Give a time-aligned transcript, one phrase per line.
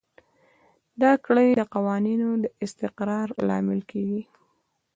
[1.01, 4.21] دا کړنې د قوانینو د استقرار لامل کیږي.